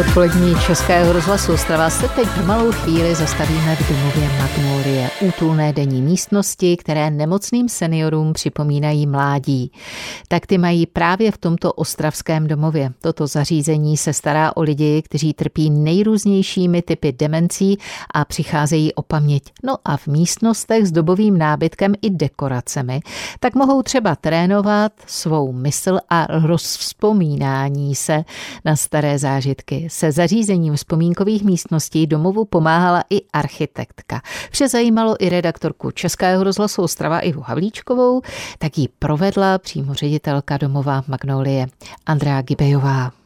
[0.00, 6.02] odpolední Českého rozhlasu Ostrava se teď na malou chvíli zastavíme v domově Magnolie, útulné denní
[6.02, 9.72] místnosti, které nemocným seniorům připomínají mládí.
[10.28, 12.92] Tak ty mají právě v tomto ostravském domově.
[13.00, 17.78] Toto zařízení se stará o lidi, kteří trpí nejrůznějšími typy demencí
[18.14, 19.42] a přicházejí o paměť.
[19.64, 23.00] No a v místnostech s dobovým nábytkem i dekoracemi,
[23.40, 28.24] tak mohou třeba trénovat svou mysl a rozvzpomínání se
[28.64, 29.81] na staré zážitky.
[29.88, 34.20] Se zařízením vzpomínkových místností domovu pomáhala i architektka.
[34.50, 38.22] Vše zajímalo i redaktorku Českého rozhlasu Ostrava Ivu Havlíčkovou,
[38.58, 41.66] tak ji provedla přímo ředitelka domova Magnolie
[42.06, 43.21] Andrea Gibejová.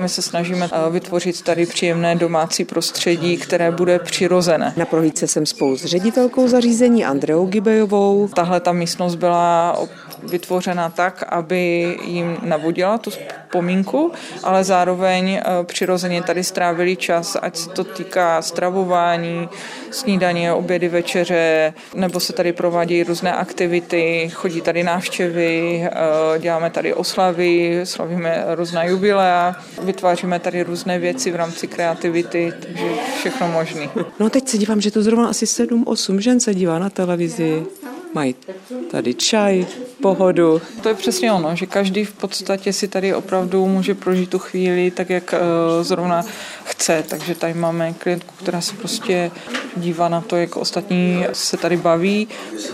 [0.00, 4.72] My se snažíme eh, vytvořit tady příjemné domácí prostředí, které bude přirozené.
[4.76, 8.28] Na prohlídce jsem spolu s ředitelkou zařízení Andreou Gibejovou.
[8.28, 9.78] Tahle ta místnost byla
[10.22, 17.56] vytvořena tak, aby jim navodila tu vzpomínku, ale zároveň eh, přirozeně tady strávili čas, ať
[17.56, 19.48] se to týká stravování,
[19.90, 26.94] snídaně, obědy, večeře, nebo se tady provádějí různé aktivity, chodí tady návštěvy, eh, děláme tady
[26.94, 33.88] oslavy, slavíme různá jubilea, vytváříme tady různé věci v rámci kreativity, takže všechno možné.
[34.20, 37.66] No teď se dívám, že to zrovna asi 7-8 žen se dívá na televizi
[38.14, 38.34] mají
[38.90, 39.66] tady čaj,
[40.02, 40.60] pohodu.
[40.82, 44.90] To je přesně ono, že každý v podstatě si tady opravdu může prožít tu chvíli
[44.90, 45.38] tak, jak eh,
[45.84, 46.24] zrovna
[46.64, 47.04] chce.
[47.08, 49.30] Takže tady máme klientku, která se prostě
[49.76, 52.28] dívá na to, jak ostatní se tady baví.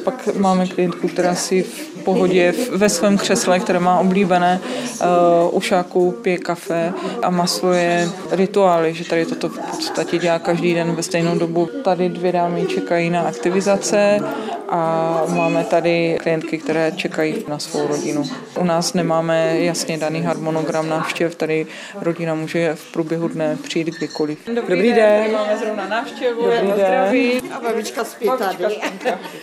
[0.04, 6.10] Pak máme klientku, která si v pohodě ve svém křesle, které má oblíbené uh, ušáku,
[6.22, 11.02] pije kafe a má svoje rituály, že tady toto v podstatě dělá každý den ve
[11.02, 11.68] stejnou dobu.
[11.84, 14.20] Tady dvě dámy čekají na aktivizace
[14.68, 18.24] a máme tady klientky, které čekají na svou rodinu.
[18.60, 21.66] U nás nemáme jasně daný harmonogram návštěv, tady
[22.00, 24.38] rodina může v průběhu dne přijít kdykoliv.
[24.46, 24.96] Dobrý, Dobrý den.
[25.24, 25.32] den.
[25.32, 26.42] Máme zrovna návštěvu.
[26.42, 27.52] Dobrý den.
[27.52, 28.64] A babička spí tady.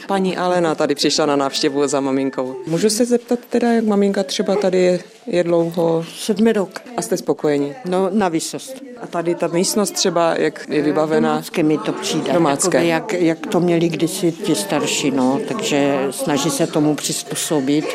[0.07, 2.55] Paní Alena tady přišla na návštěvu za maminkou.
[2.67, 6.05] Můžu se zeptat teda, jak maminka třeba tady je, je dlouho?
[6.15, 6.81] Sedmi rok.
[6.97, 7.75] A jste spokojeni?
[7.85, 8.83] No, na výsost.
[9.05, 11.29] A tady ta místnost třeba, jak je vybavená?
[11.29, 12.33] Domácké mi to přijde.
[12.33, 12.85] Domácké.
[12.85, 15.39] Jak, jak to měli kdysi ti starší, no.
[15.47, 17.85] Takže snaží se tomu přizpůsobit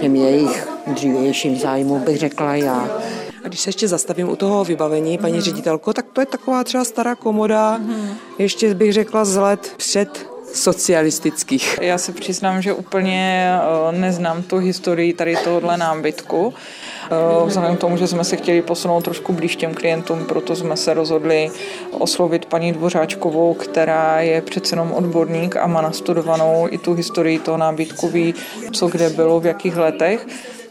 [0.00, 2.88] těm jejich dřívějším zájmu, bych řekla já.
[3.44, 6.84] A když se ještě zastavím u toho vybavení, paní ředitelko, tak to je taková třeba
[6.84, 7.80] stará komoda,
[8.38, 11.78] ještě bych řekla z let před socialistických.
[11.82, 13.50] Já se přiznám, že úplně
[13.88, 16.54] eh, neznám tu historii tady tohohle nábytku.
[17.10, 20.76] Eh, vzhledem k tomu, že jsme se chtěli posunout trošku blíž těm klientům, proto jsme
[20.76, 21.50] se rozhodli
[21.90, 27.56] oslovit paní Dvořáčkovou, která je přece jenom odborník a má nastudovanou i tu historii toho
[27.56, 28.34] nábytku, ví,
[28.72, 30.26] co kde bylo, v jakých letech.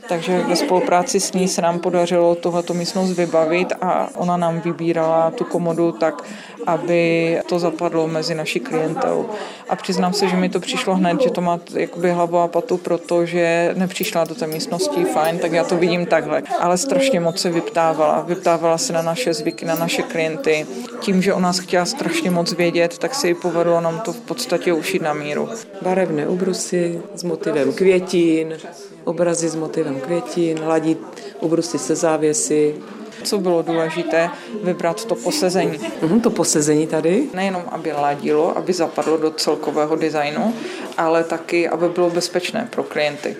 [0.09, 5.31] Takže ve spolupráci s ní se nám podařilo tohleto místnost vybavit a ona nám vybírala
[5.31, 6.23] tu komodu tak,
[6.65, 9.25] aby to zapadlo mezi naši klientel.
[9.69, 12.77] A přiznám se, že mi to přišlo hned, že to má jakoby hlavu a patu,
[12.77, 16.43] protože nepřišla do té místnosti, fajn, tak já to vidím takhle.
[16.59, 18.21] Ale strašně moc se vyptávala.
[18.21, 20.67] Vyptávala se na naše zvyky, na naše klienty.
[20.99, 24.19] Tím, že o nás chtěla strašně moc vědět, tak se jí povedlo nám to v
[24.19, 25.49] podstatě ušít na míru.
[25.81, 28.57] Barevné ubrusy s motivem květin,
[29.05, 30.99] obrazy s motivem květin, hladit
[31.41, 32.75] ubrusy se závěsy,
[33.23, 34.29] co bylo důležité,
[34.63, 35.79] vybrat to posezení.
[36.01, 37.23] Uhum, to posezení tady?
[37.33, 40.53] Nejenom, aby ladilo, aby zapadlo do celkového designu,
[40.97, 43.37] ale taky, aby bylo bezpečné pro klienty.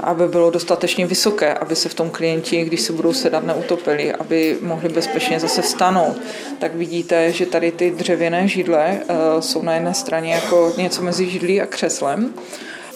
[0.00, 4.58] Aby bylo dostatečně vysoké, aby se v tom klienti, když se budou sedat, neutopili, aby
[4.60, 6.16] mohli bezpečně zase vstanout.
[6.58, 11.30] Tak vidíte, že tady ty dřevěné židle uh, jsou na jedné straně jako něco mezi
[11.30, 12.34] židlí a křeslem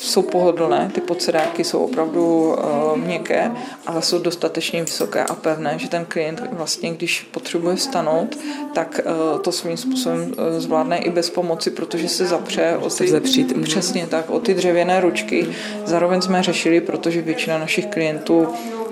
[0.00, 3.52] jsou pohodlné, ty podsedáky jsou opravdu uh, měkké,
[3.86, 8.38] ale jsou dostatečně vysoké a pevné, že ten klient vlastně, když potřebuje stanout,
[8.74, 13.08] tak uh, to svým způsobem uh, zvládne i bez pomoci, protože se zapře o ty,
[13.08, 13.52] Zepřít.
[13.52, 13.62] Mhm.
[13.62, 15.46] přesně tak, o ty dřevěné ručky.
[15.84, 18.48] Zároveň jsme řešili, protože většina našich klientů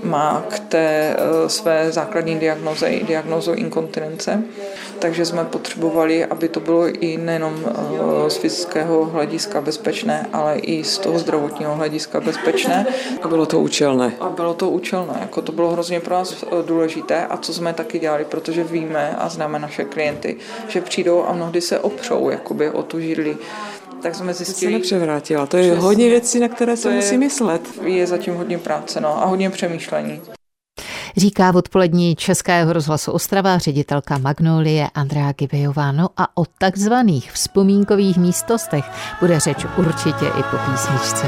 [0.06, 4.42] má k té své základní diagnoze i diagnozu inkontinence,
[4.98, 7.54] takže jsme potřebovali, aby to bylo i nejenom
[8.28, 12.86] z fyzického hlediska bezpečné, ale i z toho zdravotního hlediska bezpečné.
[13.22, 14.13] A bylo to účelné.
[14.21, 17.98] A bylo to účelné, jako to bylo hrozně pro nás důležité a co jsme taky
[17.98, 20.36] dělali, protože víme a známe naše klienty,
[20.69, 23.36] že přijdou a mnohdy se opřou jakoby o tu židli
[24.07, 24.73] tak jsme zjistili...
[24.73, 25.47] To se nepřevrátila.
[25.47, 25.83] To je Přesně.
[25.83, 27.63] hodně věcí, na které se musí myslet.
[27.83, 30.21] Je zatím hodně práce no, a hodně přemýšlení.
[31.17, 35.93] Říká v odpolední Českého rozhlasu Ostrava ředitelka Magnolie Andrea Gibejová.
[35.93, 38.85] No a o takzvaných vzpomínkových místostech
[39.21, 41.27] bude řeč určitě i po písničce.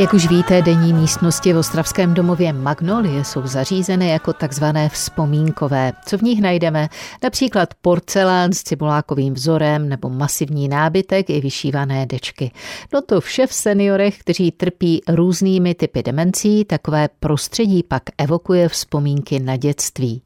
[0.00, 5.92] Jak už víte, denní místnosti v Ostravském domově Magnolie jsou zařízeny jako takzvané vzpomínkové.
[6.06, 6.88] Co v nich najdeme?
[7.22, 12.50] Například porcelán s cibulákovým vzorem nebo masivní nábytek i vyšívané dečky.
[12.92, 19.38] No to vše v seniorech, kteří trpí různými typy demencí, takové prostředí pak evokuje vzpomínky
[19.38, 20.22] na dětství.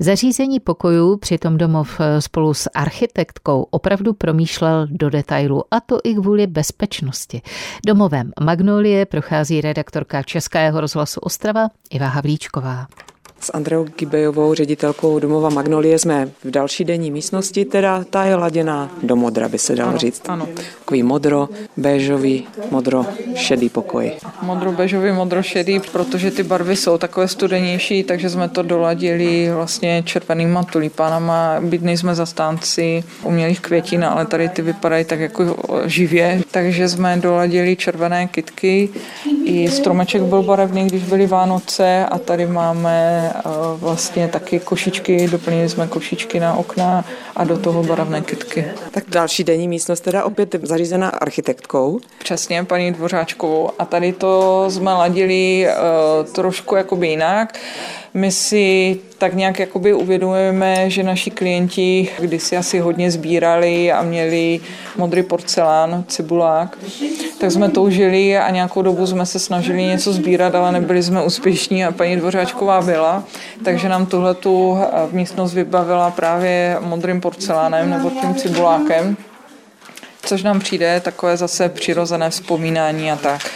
[0.00, 6.14] Zařízení pokojů přitom domov eh, spolu s architektkou opravdu promýšlel do detailu a to i
[6.14, 7.42] kvůli bezpečnosti.
[7.86, 12.86] Domovem Magnolie prochází redaktorka Českého rozhlasu Ostrava Iva Havlíčková.
[13.44, 18.90] S Andreou Gibejovou, ředitelkou domova Magnolie, jsme v další denní místnosti, teda ta je laděná
[19.02, 20.22] do modra, by se dalo ano, říct.
[20.28, 20.48] Ano.
[20.78, 24.12] Takový modro, béžový, modro, šedý pokoj.
[24.42, 30.02] Modro, béžový, modro, šedý, protože ty barvy jsou takové studenější, takže jsme to doladili vlastně
[30.06, 31.60] červenýma tulipánama.
[31.60, 37.76] Byť nejsme zastánci umělých květin, ale tady ty vypadají tak jako živě, takže jsme doladili
[37.76, 38.88] červené kitky.
[39.44, 43.32] I stromeček byl barevný, když byly Vánoce a tady máme
[43.76, 47.04] vlastně taky košičky, doplnili jsme košičky na okna
[47.36, 48.64] a do toho barevné kytky.
[48.90, 52.00] Tak další denní místnost teda opět zařízená architektkou.
[52.18, 53.70] Přesně, paní Dvořáčkovou.
[53.78, 57.58] A tady to jsme ladili uh, trošku jakoby jinak.
[58.16, 64.60] My si tak nějak jakoby uvědomujeme, že naši klienti kdysi asi hodně sbírali a měli
[64.96, 66.78] modrý porcelán, cibulák,
[67.40, 71.84] tak jsme toužili a nějakou dobu jsme se snažili něco sbírat, ale nebyli jsme úspěšní
[71.84, 73.24] a paní Dvořáčková byla,
[73.64, 74.78] takže nám tuhle tu
[75.10, 79.16] místnost vybavila právě modrým porcelánem nebo tím cibulákem,
[80.22, 83.50] což nám přijde takové zase přirozené vzpomínání a tak.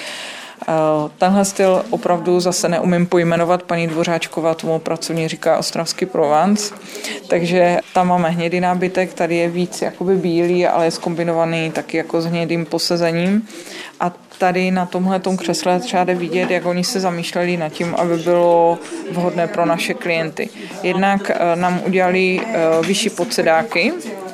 [0.62, 6.74] Eh, tenhle styl opravdu zase neumím pojmenovat, paní Dvořáčková tomu pracovně říká ostravský Provence,
[7.28, 12.22] takže tam máme hnědý nábytek, tady je víc jakoby bílý, ale je skombinovaný taky jako
[12.22, 13.48] s hnědým posezením.
[14.00, 18.16] A tady na tomhle křesle třeba jde vidět, jak oni se zamýšleli nad tím, aby
[18.16, 18.78] bylo
[19.10, 20.48] vhodné pro naše klienty.
[20.82, 23.92] Jednak eh, nám udělali eh, vyšší podsedáky,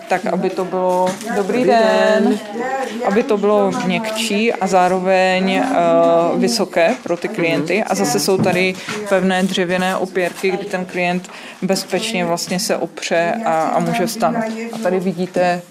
[0.08, 2.38] tak aby to bylo dobrý den,
[3.04, 5.62] aby to bylo měkčí a zároveň
[6.34, 7.84] uh, vysoké pro ty klienty.
[7.84, 8.74] A zase jsou tady
[9.08, 11.30] pevné dřevěné opěrky, kdy ten klient
[11.62, 14.34] bezpečně vlastně se opře a, a může vstat.
[14.72, 15.62] A tady vidíte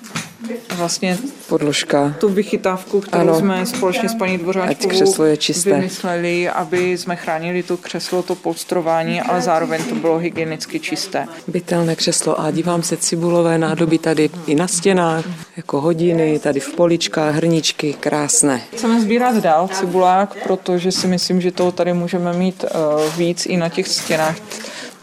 [0.76, 1.18] vlastně
[1.50, 2.16] podložka.
[2.20, 3.40] Tu vychytávku, kterou ano.
[3.40, 5.74] jsme společně s paní Dvořáčkovou křeslo je čisté.
[5.74, 11.26] vymysleli, aby jsme chránili to křeslo, to polstrování, ale zároveň to bylo hygienicky čisté.
[11.48, 15.26] Bytelné křeslo a dívám se cibulové nádoby tady i na stěnách,
[15.58, 18.62] jako hodiny, tady v poličkách, hrničky, krásné.
[18.74, 23.58] Chceme sbírat dál cibulák, protože si myslím, že toho tady můžeme mít uh, víc i
[23.58, 24.36] na těch stěnách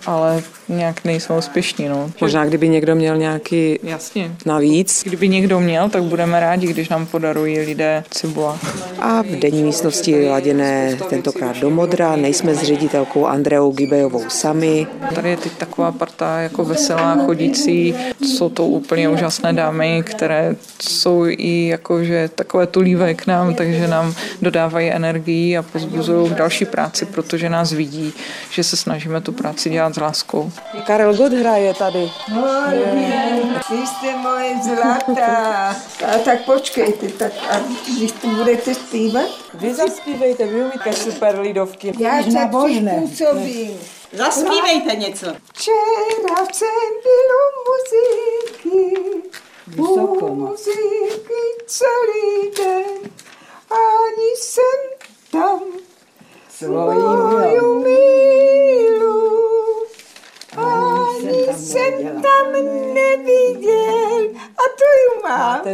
[0.06, 1.88] ale nějak nejsou úspěšní.
[1.88, 2.10] No.
[2.20, 4.32] Možná kdyby někdo měl nějaký Jasně.
[4.46, 5.02] navíc.
[5.04, 8.58] Kdyby někdo měl, tak budeme rádi, když nám podarují lidé cibula.
[8.98, 12.16] A v denní místnosti laděné tentokrát do modra.
[12.16, 14.86] Nejsme s ředitelkou Andreou Gibejovou sami.
[15.14, 17.94] Tady je teď taková parta jako veselá, chodící.
[18.22, 24.14] Jsou to úplně úžasné dámy, které jsou i jakože takové tulívé k nám, takže nám
[24.42, 28.12] dodávají energii a pozbuzují další práci, protože nás vidí,
[28.50, 30.52] že se snažíme tu práci dělat s láskou.
[30.86, 32.10] Karel Gott hraje tady.
[32.34, 32.42] No,
[33.70, 35.76] vy jste moje zlatá.
[36.14, 37.58] A tak počkejte, tak a
[37.98, 39.26] když tu budete zpívat?
[39.54, 41.92] Vy zaspívejte, vy umíte super lidovky.
[41.98, 43.78] Já se připůsobím.
[44.12, 45.26] Zaspívejte něco.
[45.52, 46.68] Včera jsem
[47.02, 48.96] byl u muziky,
[49.76, 51.39] muziky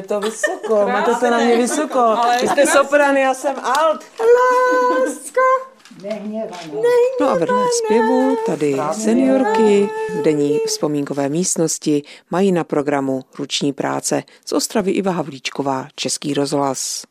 [0.08, 1.98] to vysoko, máte to na mě vysoko.
[1.98, 4.04] Ale Vy jste sopran, já jsem alt.
[4.20, 5.40] Láska.
[7.20, 14.22] No a vedle zpěvu tady seniorky v denní vzpomínkové místnosti mají na programu ruční práce
[14.44, 17.04] z Ostravy Iva Havlíčková, Český rozhlas.